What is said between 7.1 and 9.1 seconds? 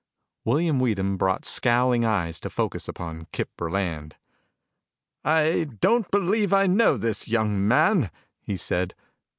young man," he said.